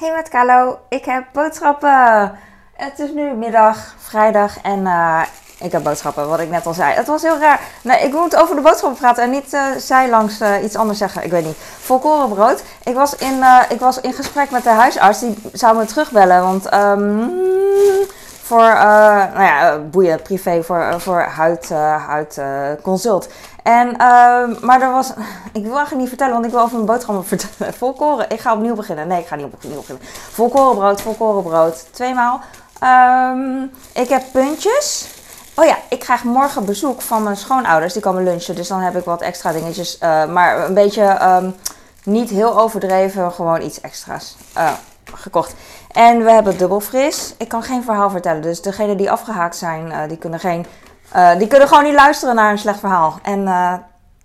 [0.00, 2.32] Hey met Carlo, ik heb boodschappen.
[2.72, 5.22] Het is nu middag, vrijdag en uh,
[5.58, 6.94] ik heb boodschappen, wat ik net al zei.
[6.94, 7.60] Het was heel raar.
[7.82, 10.98] Nee, ik moet over de boodschappen praten en niet uh, zij langs uh, iets anders
[10.98, 11.24] zeggen.
[11.24, 11.56] Ik weet niet.
[11.78, 12.62] Volkorenbrood.
[12.84, 16.42] Ik was, in, ik was in gesprek met de huisarts, die zou me terugbellen.
[16.42, 17.30] Want um,
[18.42, 21.70] voor, nou ja, boeien, privé, voor, voor huid,
[22.06, 23.28] huidconsult.
[23.62, 25.10] En, uh, maar er was,
[25.52, 27.74] ik wil eigenlijk niet vertellen, want ik wil over mijn boterhammen vertellen.
[27.74, 29.08] Volkoren, ik ga opnieuw beginnen.
[29.08, 30.04] Nee, ik ga niet opnieuw beginnen.
[30.30, 32.40] Volkorenbrood, volkorenbrood, tweemaal.
[32.82, 35.08] Um, ik heb puntjes.
[35.54, 37.92] Oh ja, ik krijg morgen bezoek van mijn schoonouders.
[37.92, 39.98] Die komen lunchen, dus dan heb ik wat extra dingetjes.
[40.02, 41.54] Uh, maar een beetje um,
[42.04, 44.72] niet heel overdreven, gewoon iets extra's uh,
[45.14, 45.54] gekocht.
[45.90, 47.34] En we hebben dubbel fris.
[47.38, 50.66] Ik kan geen verhaal vertellen, dus degenen die afgehaakt zijn, uh, die kunnen geen
[51.16, 53.18] uh, die kunnen gewoon niet luisteren naar een slecht verhaal.
[53.22, 53.74] En uh,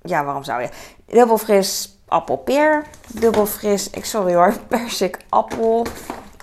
[0.01, 0.69] ja, waarom zou je?
[1.05, 2.83] Dubbel fris appel peer.
[3.07, 5.85] Dubbel fris, ik sorry hoor, persik appel.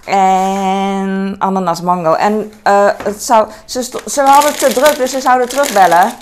[0.04, 2.14] En ananas mango.
[2.14, 6.12] En uh, het zou, ze, ze hadden te druk, dus ze zouden terugbellen.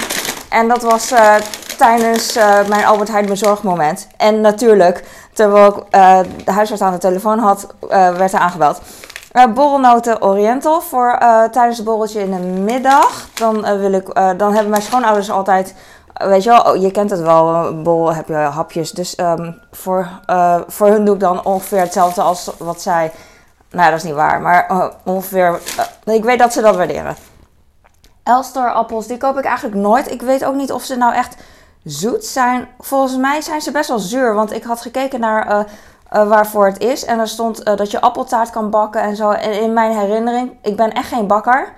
[0.48, 1.12] En dat was
[1.76, 2.34] tijdens
[2.68, 4.06] mijn Albert Heijn bezorgmoment.
[4.16, 5.90] En natuurlijk, terwijl ik
[6.44, 8.80] de huisarts aan de telefoon had, werd er aangebeld.
[9.32, 13.28] Uh, borrelnoten Oriental voor uh, tijdens het borreltje in de middag.
[13.34, 15.74] Dan, uh, wil ik, dan hebben mijn schoonouders altijd,
[16.14, 18.90] weet je wel, oh, je kent het wel, borrel heb je hapjes.
[18.90, 20.08] Dus um, voor,
[20.66, 23.12] voor hun doe ik dan ongeveer hetzelfde als wat zij.
[23.70, 25.60] Nou, dat is niet waar, maar ongeveer.
[26.04, 27.16] ik weet dat ze dat waarderen.
[28.22, 30.10] Elster appels, die koop ik eigenlijk nooit.
[30.10, 31.36] Ik weet ook niet of ze nou echt
[31.84, 32.68] zoet zijn.
[32.78, 35.66] Volgens mij zijn ze best wel zuur, want ik had gekeken naar
[36.12, 37.04] uh, waarvoor het is.
[37.04, 39.30] En er stond uh, dat je appeltaart kan bakken en zo.
[39.30, 41.72] En in mijn herinnering, ik ben echt geen bakker.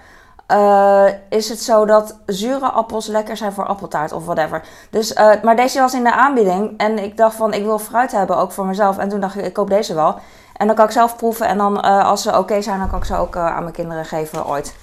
[0.48, 4.64] Uh, is het zo dat zure appels lekker zijn voor appeltaart of whatever.
[4.90, 6.74] Dus, maar deze was in de aanbieding.
[6.76, 8.98] En ik dacht van, ik wil fruit hebben ook voor mezelf.
[8.98, 10.18] En toen dacht ik, ik koop deze wel.
[10.56, 11.46] En dan kan ik zelf proeven.
[11.46, 14.46] En dan als ze oké zijn, dan kan ik ze ook aan mijn kinderen geven
[14.46, 14.74] ooit.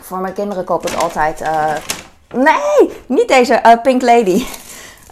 [0.00, 1.42] Voor mijn kinderen koop ik altijd...
[2.34, 4.44] nee, niet deze Pink Lady.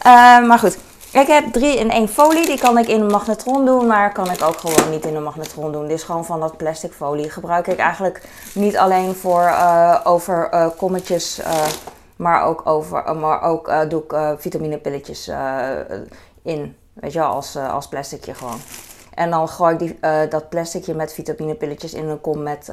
[0.48, 0.78] maar goed.
[1.12, 2.46] Ik heb drie in één folie.
[2.46, 5.22] Die kan ik in een magnetron doen, maar kan ik ook gewoon niet in een
[5.22, 5.82] magnetron doen.
[5.86, 7.30] Dit is gewoon van dat plastic folie.
[7.30, 11.66] Gebruik ik eigenlijk niet alleen voor uh, over uh, kommetjes, uh,
[12.16, 15.30] maar ook, over, maar ook doe ik vitaminepilletjes
[16.42, 16.76] in.
[16.92, 18.60] Weet je wel, als, als plasticje gewoon.
[19.14, 19.98] En dan gooi ik die,
[20.28, 22.70] dat plasticje met vitaminepilletjes in een kom met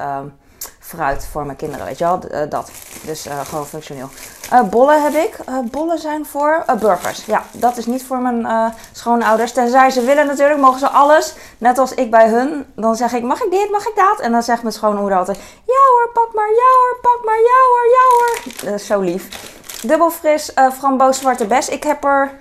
[0.79, 2.71] fruit voor mijn kinderen, weet je wel, uh, dat.
[3.01, 4.09] Dus uh, gewoon functioneel.
[4.53, 5.37] Uh, bollen heb ik.
[5.71, 7.25] bollen zijn voor burgers.
[7.25, 9.51] Ja, dat is niet voor mijn schoonouders.
[9.51, 11.35] Tenzij ze willen natuurlijk, mogen ze alles.
[11.57, 12.65] Net als ik bij hun.
[12.75, 14.19] Dan zeg ik, mag ik dit, mag ik dat?
[14.19, 17.59] En dan zegt mijn schoonmoeder altijd, ja hoor, pak maar, ja hoor, pak maar, ja
[17.69, 18.71] hoor, ja hoor.
[18.71, 19.53] Dat is zo lief.
[19.81, 21.69] Dubbel fris framboos zwarte bes.
[21.69, 22.31] Ik heb er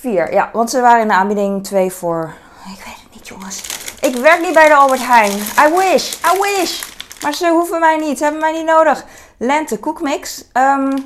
[0.00, 0.32] vier.
[0.32, 2.34] Ja, want ze waren in de aanbieding twee voor...
[2.64, 3.62] Ik weet het niet, jongens.
[4.00, 5.32] Ik werk niet bij de Albert Heijn.
[5.32, 6.89] I wish, I wish.
[7.22, 9.04] Maar ze hoeven mij niet, ze hebben mij niet nodig.
[9.36, 10.44] Lente koekmix.
[10.52, 11.04] Um,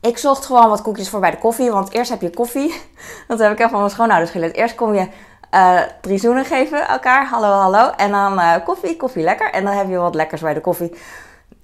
[0.00, 1.70] ik zocht gewoon wat koekjes voor bij de koffie.
[1.70, 2.74] Want eerst heb je koffie.
[3.28, 4.54] Dat heb ik echt van mijn schoonouders geleerd.
[4.54, 5.08] Eerst kom je
[5.54, 7.26] uh, drie zoenen geven elkaar.
[7.26, 7.90] Hallo, hallo.
[7.96, 9.50] En dan uh, koffie, koffie lekker.
[9.50, 10.94] En dan heb je wat lekkers bij de koffie.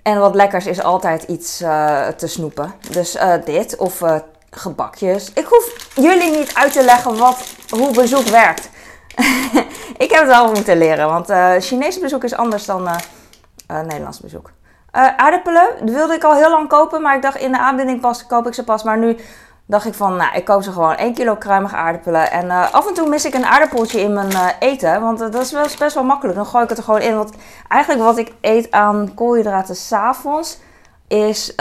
[0.02, 2.74] En wat lekkers is altijd iets uh, te snoepen.
[2.90, 4.02] Dus dit of
[4.50, 5.32] gebakjes.
[5.32, 8.68] Ik hoef jullie niet uit te leggen wat, hoe bezoek werkt.
[10.04, 11.08] ik heb het al moeten leren.
[11.08, 12.88] Want Chinese bezoek is anders dan
[13.70, 14.50] uh, Nederlands bezoek.
[14.96, 18.26] Uh, aardappelen wilde ik al heel lang kopen, maar ik dacht in de aanbieding pas,
[18.26, 18.82] koop ik ze pas.
[18.82, 19.16] Maar nu
[19.66, 22.30] dacht ik van, nou, ik koop ze gewoon 1 kilo kruimige aardappelen.
[22.30, 25.52] En uh, af en toe mis ik een aardappeltje in mijn eten, want dat is
[25.52, 26.36] wel, best wel makkelijk.
[26.36, 27.16] Dan gooi ik het er gewoon in.
[27.16, 27.32] Want
[27.68, 30.58] eigenlijk wat ik eet aan koolhydraten s'avonds
[31.08, 31.56] is,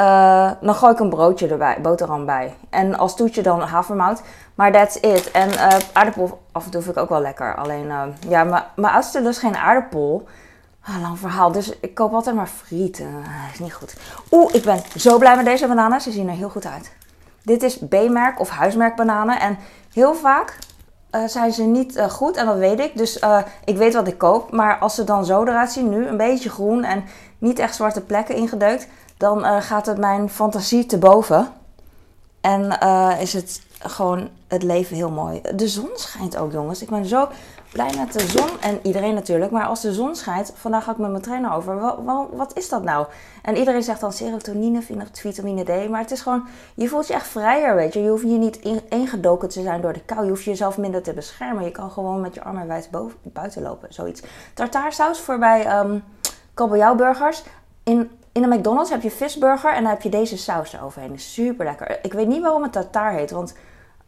[0.61, 2.55] dan gooi ik een broodje erbij, boterham bij.
[2.69, 4.21] En als toetje dan havermout.
[4.55, 5.31] Maar that's it.
[5.31, 5.49] En
[5.93, 7.55] aardappel af en toe vind ik ook wel lekker.
[7.55, 8.43] Alleen, ja,
[8.75, 10.27] mijn oudste dus geen aardappel.
[10.81, 11.51] Ah, lang verhaal.
[11.51, 13.00] Dus ik koop altijd maar friet.
[13.00, 13.07] Uh,
[13.53, 13.95] is niet goed.
[14.31, 16.01] Oeh, ik ben zo blij met deze bananen.
[16.01, 16.91] Ze zien er heel goed uit.
[17.44, 19.39] Dit is B-merk of huismerk bananen.
[19.39, 19.57] En
[19.94, 20.57] heel vaak
[21.12, 22.38] uh, zijn ze niet uh, goed.
[22.38, 22.97] En dat weet ik.
[22.97, 23.19] Dus
[23.66, 24.51] ik weet wat ik koop.
[24.51, 27.03] Maar als ze dan zo eruit zien, nu een beetje groen en
[27.38, 28.88] niet echt zwarte plekken ingedeukt.
[29.18, 31.48] Dan gaat het mijn fantasie te boven.
[32.42, 32.80] En
[33.19, 35.42] is het gewoon het leven heel mooi.
[35.56, 36.81] De zon schijnt ook, jongens.
[36.81, 37.27] Ik ben zo
[37.71, 39.51] blij met de zon en iedereen natuurlijk.
[39.51, 41.80] Maar als de zon schijnt, vandaag ga ik met mijn trainer over.
[41.80, 43.07] Wat, wat, is dat nou?
[43.42, 44.81] En iedereen zegt dan serotonine,
[45.12, 45.89] vitamine D.
[45.89, 48.01] Maar het is gewoon, je voelt je echt vrijer, weet je.
[48.01, 50.24] Je hoeft hier niet ingedoken te zijn door de kou.
[50.24, 51.63] Je hoeft jezelf minder te beschermen.
[51.63, 52.89] Je kan gewoon met je armen wijd
[53.24, 54.22] buiten lopen, zoiets.
[54.54, 56.04] Tartaarsaus voor bij um,
[56.54, 57.44] kabeljauwburgers.
[57.83, 61.19] In in de McDonald's heb je visburger en dan heb je deze saus eroverheen.
[61.19, 62.00] Super lekker.
[62.01, 63.56] Ik weet niet waarom het tartaar heet, want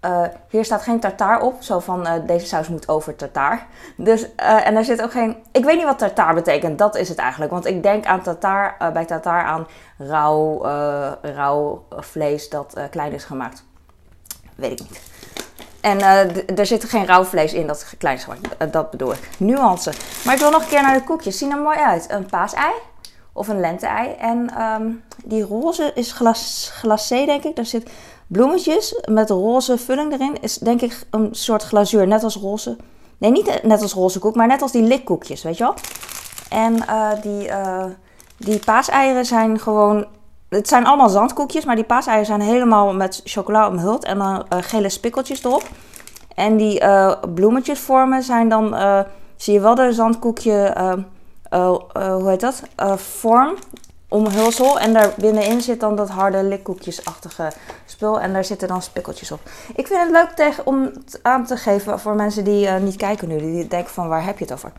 [0.01, 3.67] eh, hier staat geen tartaar op, zo van eh, deze saus moet over tartaar.
[3.97, 7.09] Dus, eh, en er zit ook geen, ik weet niet wat tartaar betekent, dat is
[7.09, 7.51] het eigenlijk.
[7.51, 9.67] Want ik denk aan tartaar, bij tartaar aan
[9.97, 10.61] rauw,
[11.21, 13.63] rauw vlees dat klein is gemaakt.
[14.55, 15.01] Weet ik niet.
[15.81, 16.01] En
[16.57, 19.29] er zit geen rauw vlees in dat klein is gemaakt, dat bedoel ik.
[19.37, 19.91] Nuance.
[20.25, 22.05] Maar ik wil nog een keer naar de koekjes, zien er mooi uit.
[22.09, 22.71] Een paasei
[23.33, 24.15] of een lente-ei.
[24.19, 24.91] En ehm,
[25.23, 27.55] die roze is glas, glacé, denk ik.
[27.55, 27.89] Daar zit
[28.31, 30.41] bloemetjes met roze vulling erin.
[30.41, 32.77] Is denk ik een soort glazuur, net als roze.
[33.17, 35.73] Nee, niet net als roze koek, maar net als die likkoekjes, weet je wel.
[36.49, 37.85] En uh, die, uh,
[38.37, 40.05] die paaseieren zijn gewoon...
[40.49, 44.03] Het zijn allemaal zandkoekjes, maar die paaseieren zijn helemaal met chocola omhuld.
[44.03, 45.63] En dan uh, gele spikkeltjes erop.
[46.35, 46.81] En die
[47.33, 48.75] bloemetjesvormen zijn dan...
[49.35, 50.73] zie je wel de zandkoekje
[51.95, 52.63] hoe heet dat?
[52.95, 53.53] Vorm,
[54.11, 54.79] omhulsel.
[54.79, 57.51] En daar binnenin zit dan dat harde likkoekjesachtige
[57.85, 58.19] spul.
[58.19, 59.39] En daar zitten dan spikkeltjes op.
[59.75, 60.91] Ik vind het leuk tegen, om
[61.21, 63.37] aan te geven voor mensen die niet kijken nu.
[63.37, 64.71] Die denken van waar heb je het over?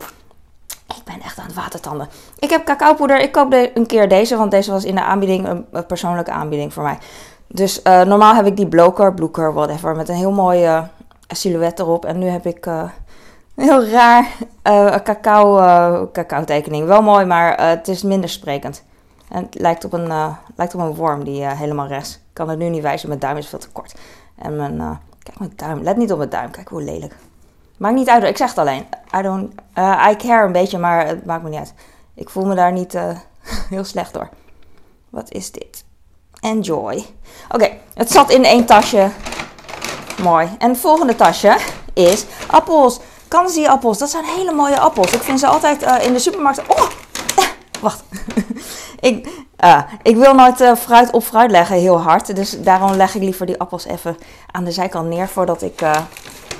[0.86, 2.08] Ik ben echt aan het watertanden.
[2.38, 3.20] Ik heb cacaopoeder.
[3.20, 6.82] Ik koop een keer deze, want deze was in de aanbieding een, persoonlijke aanbieding voor
[6.82, 6.98] mij.
[7.46, 10.86] Dus normaal heb ik die bloker, bloeker, whatever, met een heel mooie
[11.28, 12.04] silhouet erop.
[12.04, 12.66] En nu heb ik
[13.54, 14.26] heel raar
[14.64, 16.86] uh, cacao, uh, cacao tekening.
[16.86, 18.84] Wel mooi, maar uh, het is minder sprekend.
[19.32, 22.14] En het lijkt op een, lijkt op een worm die helemaal rechts.
[22.14, 23.94] Ik kan het nu niet wijzen, mijn duim is veel te kort.
[24.34, 27.16] En mijn, kijk mijn duim, let niet op mijn duim, kijk hoe lelijk.
[27.76, 28.86] Maakt niet uit, ik zeg het alleen.
[29.16, 29.52] I, don't,
[30.10, 31.74] I care een beetje, maar het maakt me niet uit.
[32.14, 32.98] Ik voel me daar niet
[33.74, 34.28] heel slecht door.
[35.10, 35.84] Wat is dit?
[36.40, 37.06] Enjoy.
[37.50, 39.10] Oké, het zat in één tasje.
[40.22, 40.48] Mooi.
[40.58, 41.56] En het volgende tasje
[41.92, 43.00] is appels.
[43.28, 45.12] Kansi appels, dat zijn hele mooie appels.
[45.12, 46.68] Ik vind ze altijd in de supermarkt.
[46.68, 46.88] Oh,
[47.36, 47.44] eh,
[47.80, 48.04] wacht.
[49.02, 52.36] Ik, uh, ik wil nooit fruit op fruit leggen, heel hard.
[52.36, 54.16] Dus daarom leg ik liever die appels even
[54.50, 55.82] aan de zijkant neer voordat ik.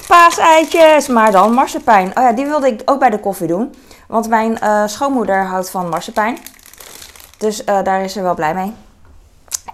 [0.08, 2.06] paaseitjes, maar dan marsepein.
[2.08, 3.74] Oh ja, die wilde ik ook bij de koffie doen.
[4.08, 6.38] Want mijn schoonmoeder houdt van marsepein.
[7.38, 8.72] Dus daar is ze wel blij mee.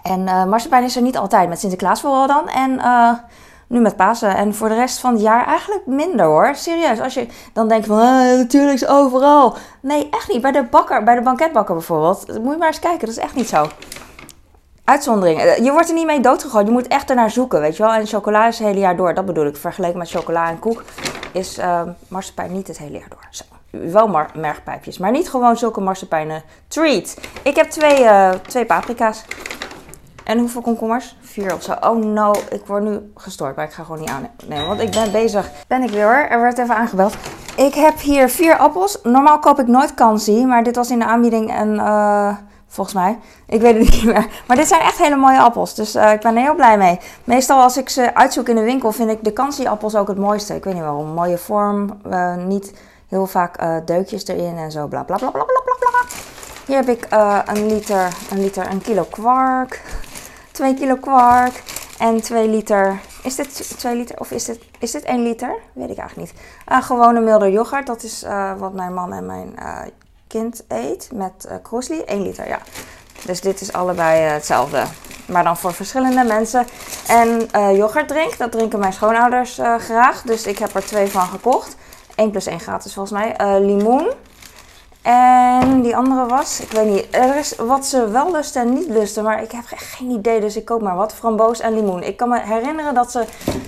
[0.03, 2.49] En marsepein is er niet altijd, met Sinterklaas vooral dan.
[2.49, 2.81] En
[3.69, 4.37] nu met Pasen.
[4.37, 6.55] En voor de rest van het jaar eigenlijk minder hoor.
[6.55, 7.01] Serieus.
[7.01, 9.57] Als je dan denkt van, ah, natuurlijk is overal.
[9.81, 10.43] Nee, echt niet.
[10.43, 12.27] Bij de bakker, bij de banketbakker bijvoorbeeld.
[12.43, 13.07] Moet je maar eens kijken.
[13.07, 13.67] Dat is echt niet zo.
[14.85, 15.41] Uitzondering.
[15.41, 16.67] Eh, je wordt er niet mee doodgegooid.
[16.67, 17.93] Je moet echt ernaar zoeken, weet je wel.
[17.93, 19.15] En chocola is het hele jaar door.
[19.15, 19.57] Dat bedoel ik.
[19.57, 20.83] Vergeleken met chocola en koek
[21.33, 23.27] is uh, marsepein niet het hele jaar door.
[23.31, 23.45] Zo.
[23.71, 24.99] Wel mar mergpijpjes.
[24.99, 27.17] Maar niet gewoon zulke marsepeinen treat.
[27.43, 29.25] Ik heb twee, uh, twee paprika's.
[30.29, 31.17] En hoeveel komkommers?
[31.21, 31.73] Vier of zo.
[31.81, 34.67] Oh no, ik word nu gestoord, maar ik ga gewoon niet aannemen.
[34.67, 35.51] Want ik ben bezig.
[35.67, 36.27] Ben ik weer hoor.
[36.29, 37.15] Er werd even aangebeld.
[37.57, 38.99] Ik heb hier vier appels.
[39.03, 42.37] Normaal koop ik nooit kansi, maar dit was in de aanbieding en uh,
[42.67, 43.19] volgens mij.
[43.47, 44.27] Ik weet het niet meer.
[44.47, 45.75] Maar dit zijn echt hele mooie appels.
[45.75, 46.99] Dus uh, ik ben er heel blij mee.
[47.25, 50.19] Meestal als ik ze uitzoek in de winkel, vind ik de kansi appels ook het
[50.19, 50.55] mooiste.
[50.55, 51.07] Ik weet niet waarom.
[51.07, 52.01] Mooie vorm.
[52.11, 52.75] Uh, niet
[53.09, 54.87] heel vaak deukjes erin en zo.
[54.87, 55.89] Bla bla bla bla bla bla.
[56.67, 57.07] Hier heb ik
[57.45, 59.83] een liter, een liter, een kilo kwark.
[60.59, 61.63] 2 kilo kwark
[61.99, 63.01] en 2 liter.
[63.23, 65.55] Is dit 2 liter of is dit, is dit 1 liter?
[65.73, 66.41] Weet ik eigenlijk niet.
[66.69, 69.79] Uh, gewone milde yoghurt, dat is uh, wat mijn man en mijn uh,
[70.27, 72.01] kind eet met uh, kroesli.
[72.01, 72.59] 1 liter, ja.
[73.25, 74.83] Dus dit is allebei hetzelfde.
[75.27, 76.67] Maar dan voor verschillende mensen.
[77.07, 80.23] En yoghurt drink, dat drinken mijn schoonouders graag.
[80.23, 81.77] Dus ik heb er twee van gekocht.
[82.15, 83.61] 1 plus 1 gratis volgens mij.
[83.61, 84.09] limoen
[85.09, 88.89] en die andere was, ik weet niet, er is wat ze wel lusten en niet
[88.89, 91.15] lusten, maar ik heb echt geen idee, dus ik koop maar wat.
[91.15, 92.03] Framboos en limoen.
[92.03, 93.25] Ik kan me herinneren dat ze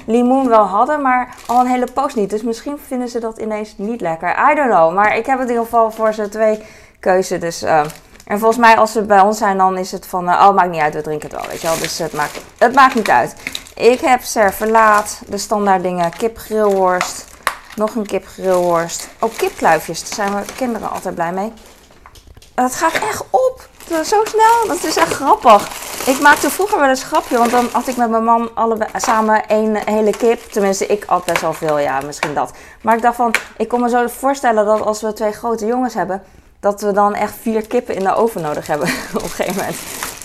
[0.06, 2.30] limoen wel hadden, maar al een hele poos niet.
[2.30, 4.50] Dus misschien vinden ze dat ineens niet lekker.
[4.50, 6.62] I don't know, maar ik heb het in ieder geval voor ze twee
[6.99, 7.40] keuzen.
[7.40, 7.80] Dus, uh,
[8.26, 10.70] en volgens mij als ze bij ons zijn, dan is het van, uh, oh maakt
[10.70, 11.78] niet uit, we drinken het wel, weet je wel.
[11.78, 13.35] Dus het maakt, het maakt niet uit.
[13.75, 17.25] Ik heb servelaat, de standaard dingen, kip, grillworst,
[17.77, 19.09] nog een kip grillworst.
[19.21, 20.00] Oh, kipkluifjes.
[20.00, 21.53] Daar zijn we kinderen altijd blij mee.
[22.55, 23.69] Het gaat echt op.
[24.05, 24.67] Zo snel.
[24.67, 25.69] Dat is echt grappig.
[26.07, 27.39] Ik maakte vroeger wel eens een grapje.
[27.39, 30.41] Want dan had ik met mijn man alle, samen één hele kip.
[30.41, 31.79] Tenminste, ik at best wel veel.
[31.79, 32.53] Ja, misschien dat.
[32.83, 35.95] Maar ik dacht van, ik kon me zo voorstellen dat als we twee grote jongens
[35.95, 36.23] hebben.
[36.61, 38.89] Dat we dan echt vier kippen in de oven nodig hebben.
[39.15, 39.77] op een gegeven moment.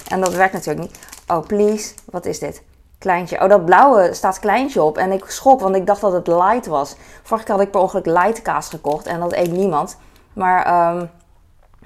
[0.08, 0.98] En dat werkt natuurlijk niet.
[1.28, 1.94] Oh, please.
[2.06, 2.62] Wat is dit?
[3.06, 3.42] Kleintje.
[3.42, 4.98] Oh, dat blauwe staat kleintje op.
[4.98, 6.96] En ik schrok, want ik dacht dat het light was.
[7.24, 9.06] Vorige keer had ik per ongeluk light kaas gekocht.
[9.06, 9.98] En dat eet niemand.
[10.34, 11.10] Maar um,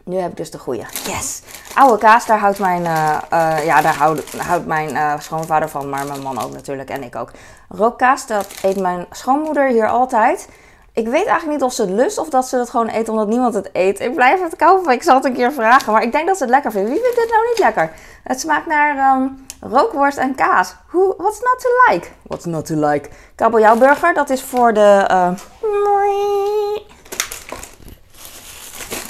[0.03, 0.83] nu heb ik dus de goede.
[1.03, 1.41] Yes!
[1.75, 5.89] Oude kaas, daar houdt mijn, uh, uh, ja, daar houdt, mijn uh, schoonvader van.
[5.89, 6.89] Maar mijn man ook natuurlijk.
[6.89, 7.31] En ik ook.
[7.69, 10.49] Rookkaas, dat eet mijn schoonmoeder hier altijd.
[10.93, 13.27] ik weet eigenlijk niet of ze het lust of dat ze het gewoon eet omdat
[13.27, 13.99] niemand het eet.
[13.99, 14.93] Ik blijf het kopen.
[14.93, 15.93] Ik zal het een keer vragen.
[15.93, 16.91] Maar ik denk dat ze het lekker vinden.
[16.91, 17.91] Wie vindt dit nou niet lekker?
[18.23, 20.75] Het smaakt naar um, rookworst en kaas.
[20.87, 22.07] Hoe, what's not to like?
[22.23, 23.09] What's not to like?
[23.35, 25.31] Kabeljauwburger, dat is voor de uh,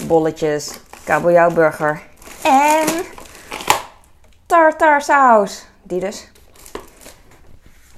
[0.08, 0.80] bolletjes.
[1.04, 2.02] Kabeljauwburger.
[2.44, 2.88] En
[4.46, 5.66] tartarsaus.
[5.84, 6.28] Die dus.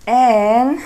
[0.03, 0.79] En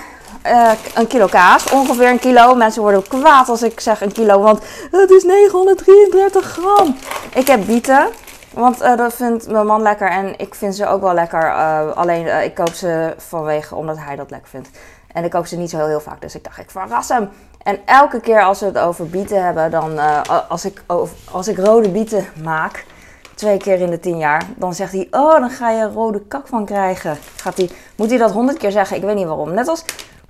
[0.46, 2.54] uh, een kilo kaas, ongeveer een kilo.
[2.54, 6.96] Mensen worden kwaad als ik zeg een kilo, want het is 933 gram.
[7.34, 8.08] Ik heb bieten,
[8.56, 11.42] want uh, dat vindt mijn man lekker en ik vind ze ook wel lekker.
[11.42, 14.70] Uh, alleen ik koop ze vanwege omdat hij dat lekker vindt.
[15.12, 17.28] En ik koop ze niet zo heel, heel vaak, dus ik dacht ik verras hem.
[17.62, 19.98] En elke keer als we het over bieten hebben, dan
[20.48, 20.82] als, ik,
[21.30, 22.84] als ik rode bieten maak,
[23.34, 26.46] twee keer in de tien jaar, dan zegt hij: Oh, dan ga je rode kak
[26.46, 27.16] van krijgen.
[27.36, 28.96] Gaat hij, moet hij dat honderd keer zeggen?
[28.96, 29.54] Ik weet niet waarom.
[29.54, 29.84] Net als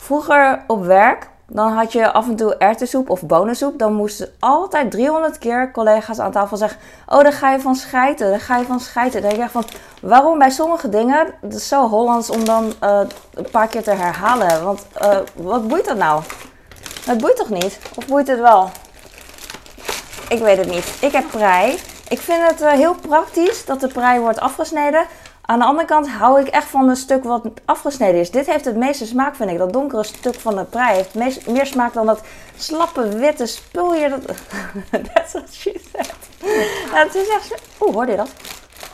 [0.06, 3.78] Vroeger op werk, dan had je af en toe erwtensoep of bonensoep.
[3.78, 8.30] Dan moesten altijd 300 keer collega's aan tafel zeggen: Oh, daar ga je van schijten,
[8.30, 9.20] daar ga je van schijten.
[9.20, 9.64] Dan denk je van:
[10.00, 13.00] waarom bij sommige dingen, het is zo Hollands om dan uh,
[13.34, 14.64] een paar keer te herhalen.
[14.64, 16.22] Want uh, wat boeit dat nou?
[17.04, 17.78] Het boeit toch niet?
[17.94, 18.70] Of boeit het wel?
[20.28, 20.96] Ik weet het niet.
[21.00, 21.78] Ik heb prei.
[22.08, 25.06] Ik vind het uh, heel praktisch dat de prei wordt afgesneden.
[25.46, 28.30] Aan de andere kant hou ik echt van een stuk wat afgesneden is.
[28.30, 29.58] Dit heeft het meeste smaak, vind ik.
[29.58, 32.20] Dat donkere stuk van de prei heeft meer smaak dan dat
[32.56, 34.10] slappe witte spul hier.
[34.10, 34.22] Dat,
[35.12, 36.12] that's what she said.
[36.92, 37.54] het is echt...
[37.80, 38.30] Oeh, hoorde je dat?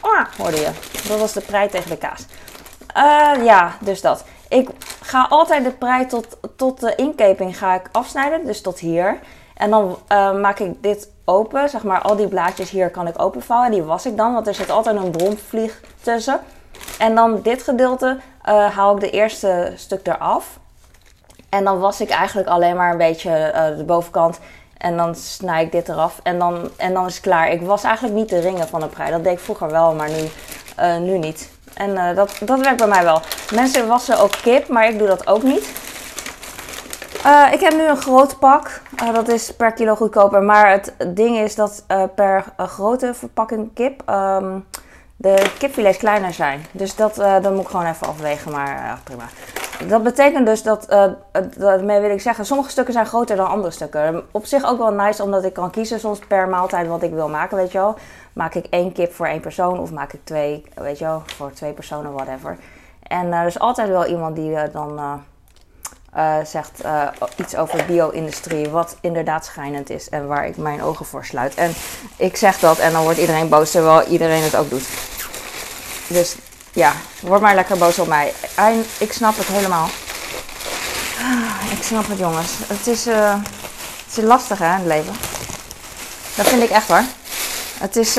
[0.00, 0.70] Ah, hoorde je.
[1.08, 2.26] Dat was de prei tegen de kaas.
[2.96, 4.24] Uh, ja, dus dat.
[4.48, 4.68] Ik
[5.02, 8.46] ga altijd de prei tot, tot de inkeping ga ik afsnijden.
[8.46, 9.18] Dus tot hier.
[9.62, 11.68] En dan uh, maak ik dit open.
[11.68, 13.68] Zeg maar, al die blaadjes hier kan ik openvouwen.
[13.68, 16.40] En die was ik dan, want er zit altijd een bromvlieg tussen.
[16.98, 20.58] En dan dit gedeelte uh, haal ik de eerste stuk eraf.
[21.48, 24.38] En dan was ik eigenlijk alleen maar een beetje uh, de bovenkant.
[24.78, 26.20] En dan snij ik dit eraf.
[26.22, 27.50] En dan, en dan is het klaar.
[27.50, 29.10] Ik was eigenlijk niet de ringen van de prei.
[29.10, 30.28] Dat deed ik vroeger wel, maar nu,
[30.98, 31.50] nu niet.
[31.74, 33.20] En dat, dat werkt bij mij wel.
[33.54, 35.91] Mensen wassen ook kip, maar ik doe dat ook niet.
[37.26, 38.80] Uh, ik heb nu een groot pak.
[39.02, 40.42] Uh, dat is per kilo goedkoper.
[40.42, 44.66] Maar het ding is dat uh, per grote verpakking kip um,
[45.16, 46.64] de kipfilets kleiner zijn.
[46.72, 48.52] Dus dat, dat moet ik gewoon even afwegen.
[48.52, 49.24] Maar prima.
[49.88, 50.96] Dat betekent dus dat,
[51.56, 54.22] daarmee wil ik zeggen, sommige stukken zijn groter dan andere stukken.
[54.30, 57.28] Op zich ook wel nice, omdat ik kan kiezen soms per maaltijd wat ik wil
[57.28, 57.94] maken, weet je wel.
[58.32, 61.52] Maak ik één kip voor één persoon of maak ik twee, weet je wel, voor
[61.52, 62.56] twee personen, whatever.
[63.02, 65.00] En er is altijd wel iemand die dan
[66.16, 71.06] uh, zegt uh, iets over bio-industrie, wat inderdaad schijnend is en waar ik mijn ogen
[71.06, 71.54] voor sluit.
[71.54, 71.74] En
[72.16, 74.86] ik zeg dat en dan wordt iedereen boos, terwijl iedereen het ook doet.
[76.06, 76.36] Dus
[76.72, 78.32] ja, word maar lekker boos op mij.
[78.98, 79.88] Ik snap het helemaal.
[81.70, 82.50] Ik snap het, jongens.
[82.66, 83.34] Het is, uh,
[84.06, 85.14] het is lastig, hè, het leven.
[86.34, 87.02] Dat vind ik echt hoor.
[87.78, 88.18] Het is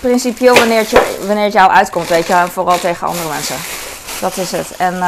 [0.00, 3.56] principieel wanneer het, je, wanneer het jou uitkomt, weet je, vooral tegen andere mensen.
[4.20, 4.76] Dat is het.
[4.76, 5.02] En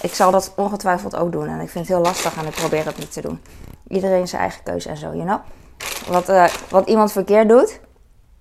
[0.00, 1.48] ik zal dat ongetwijfeld ook doen.
[1.48, 3.40] En ik vind het heel lastig en ik probeer het niet te doen.
[3.88, 5.38] Iedereen zijn eigen keuze en zo, you know.
[6.08, 7.80] Wat, uh, wat iemand verkeerd doet.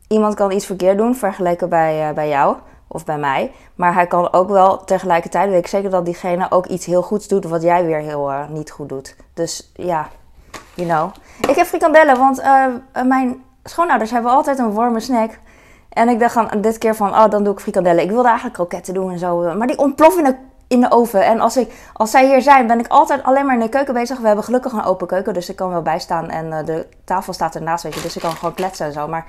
[0.07, 2.55] Iemand kan iets verkeerd doen vergeleken bij, uh, bij jou
[2.87, 3.51] of bij mij.
[3.75, 7.27] Maar hij kan ook wel tegelijkertijd, weet ik zeker dat diegene ook iets heel goeds
[7.27, 7.45] doet.
[7.45, 9.15] Wat jij weer heel uh, niet goed doet.
[9.33, 10.07] Dus ja,
[10.73, 11.11] you know.
[11.49, 12.41] Ik heb frikandellen, want
[13.07, 15.39] mijn schoonouders hebben altijd een warme snack.
[15.89, 18.03] En ik dacht aan dit keer van, oh, dan doe ik frikandellen.
[18.03, 19.55] Ik wilde eigenlijk kroketten doen en zo.
[19.55, 20.37] Maar die ontploffen in de
[20.67, 21.25] in de oven.
[21.25, 23.93] En als, ik, als zij hier zijn, ben ik altijd alleen maar in de keuken
[23.93, 24.19] bezig.
[24.19, 26.29] We hebben gelukkig een open keuken, dus ik kan wel bijstaan.
[26.29, 29.07] En uh, de tafel staat ernaast, weet je, dus ik kan gewoon kletsen en zo.
[29.07, 29.25] Maar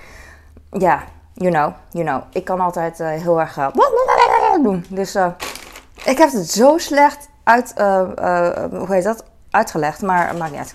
[0.71, 1.03] ja,
[1.35, 2.23] you know, you know.
[2.33, 3.69] Ik kan altijd uh, heel erg uh,
[4.63, 4.85] doen.
[4.89, 5.15] Dus
[6.05, 7.73] ik heb het zo slecht uit,
[8.71, 10.75] hoe heet dat, uitgelegd, maar maakt niet uit.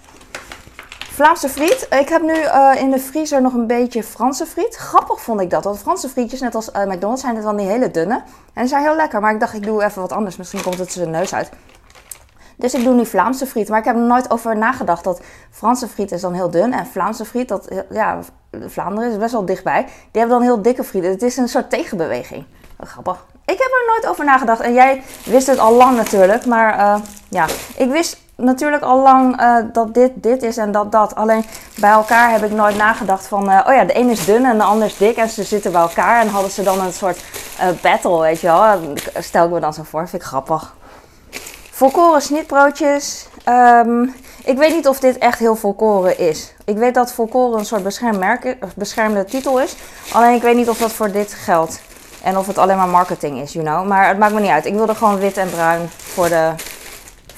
[1.13, 1.88] Vlaamse friet.
[2.00, 4.75] Ik heb nu uh, in de vriezer nog een beetje Franse friet.
[4.75, 5.63] Grappig vond ik dat.
[5.63, 8.13] Want Franse frietjes, net als uh, McDonald's, zijn het dan die hele dunne.
[8.53, 9.22] En die zijn heel lekker.
[9.22, 10.38] Maar ik dacht, ik doe even wat anders.
[10.38, 11.50] Misschien komt het zijn neus uit.
[12.58, 13.70] Dus ik doe nu Vlaamse friet.
[13.70, 16.74] Maar ik heb er nooit over nagedacht dat Franse friet is dan heel dun.
[16.74, 18.20] En Vlaamse friet, dat, ja,
[18.65, 19.84] Vlaanderen is best wel dichtbij.
[19.84, 21.12] Die hebben dan heel dikke frieten.
[21.12, 22.46] Het is een soort tegenbeweging.
[22.79, 23.25] Grappig.
[23.46, 24.60] Ik heb er nooit over nagedacht.
[24.60, 26.46] En jij wist het al lang natuurlijk.
[26.46, 31.15] Maar ja, ik wist natuurlijk al lang uh, dat dit dit is en dat dat.
[31.15, 31.45] Alleen
[31.79, 34.57] bij elkaar heb ik nooit nagedacht van, uh, oh ja, de een is dun en
[34.57, 36.21] de ander is dik en ze zitten bij elkaar.
[36.21, 37.23] En hadden ze dan een soort
[37.59, 38.79] uh, battle, weet je wel.
[39.19, 40.75] Stel ik me dan zo voor, vind ik grappig.
[41.71, 43.27] Volkoren snitbroodjes.
[43.49, 46.53] Um, ik weet niet of dit echt heel volkoren is.
[46.65, 49.75] Ik weet dat volkoren een soort beschermd merk, beschermde titel is.
[50.11, 51.81] Alleen ik weet niet of dat voor dit geldt.
[52.23, 53.87] En of het alleen maar marketing is, you know.
[53.87, 54.65] Maar het maakt me niet uit.
[54.65, 56.49] Ik wilde gewoon wit en bruin voor de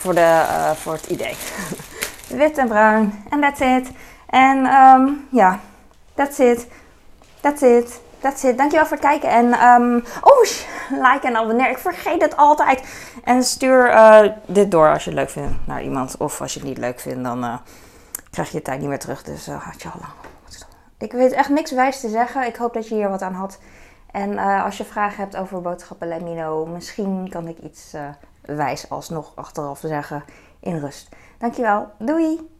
[0.06, 1.36] voor, de, uh, voor het idee.
[2.42, 3.24] wit en bruin.
[3.30, 3.90] En that's it.
[4.30, 5.60] En ehm, ja,
[6.14, 6.68] that's it.
[7.42, 8.02] That's it.
[8.20, 8.58] That's it.
[8.58, 9.30] Dankjewel voor het kijken.
[9.30, 10.42] En um, oh,
[10.90, 11.70] like en abonneer.
[11.70, 12.84] Ik vergeet het altijd.
[13.24, 16.18] En stuur uh, dit door als je het leuk vindt naar iemand.
[16.18, 17.56] Of als je het niet leuk vindt, dan uh,
[18.32, 19.24] krijg je je tijd niet meer terug.
[19.24, 20.14] Dus uh, had je al lang.
[20.98, 22.46] Ik weet echt niks wijs te zeggen.
[22.46, 23.60] Ik hoop dat je hier wat aan had.
[24.12, 26.74] En als je vragen hebt over boodschappen, let me know.
[26.74, 27.94] Misschien kan ik iets
[28.46, 30.24] wijs alsnog achteraf zeggen
[30.60, 31.16] in rust.
[31.38, 31.92] Dankjewel.
[32.00, 32.55] Doei!